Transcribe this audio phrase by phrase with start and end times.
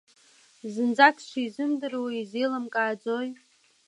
[0.73, 3.27] Зынӡак сшизымдыруа изеилымкааӡои?